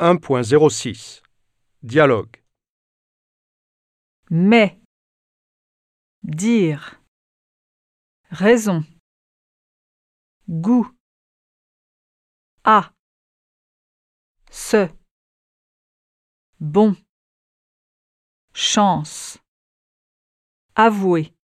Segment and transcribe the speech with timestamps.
[0.00, 1.22] 1.06
[1.82, 2.40] Dialogue
[4.30, 4.78] Mais.
[6.22, 7.00] Dire.
[8.30, 8.84] Raison.
[10.48, 10.88] Goût.
[12.62, 12.92] a
[14.52, 14.88] Ce.
[16.60, 16.94] Bon.
[18.54, 19.38] Chance.
[20.76, 21.34] Avouer.